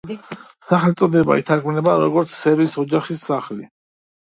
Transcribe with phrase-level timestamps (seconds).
[0.69, 3.75] სახელწოდება ითარგმნება როგორც „სერეს ოჯახის სახლი“.